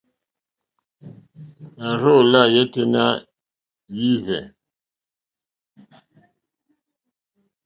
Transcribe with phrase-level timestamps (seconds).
[1.77, 3.03] Nà rzô lá yêténá
[3.95, 4.41] wìhwɛ̂.